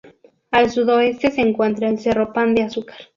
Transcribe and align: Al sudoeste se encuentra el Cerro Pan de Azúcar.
Al 0.49 0.71
sudoeste 0.71 1.29
se 1.29 1.41
encuentra 1.41 1.87
el 1.87 1.99
Cerro 1.99 2.33
Pan 2.33 2.55
de 2.55 2.63
Azúcar. 2.63 2.97